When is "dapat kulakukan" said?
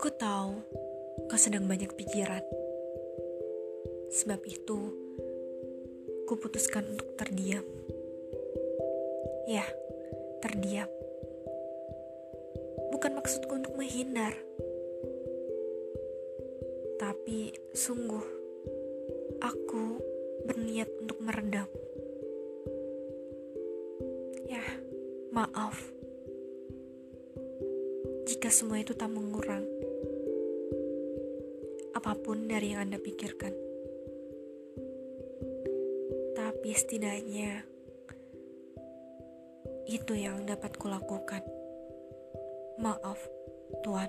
40.48-41.44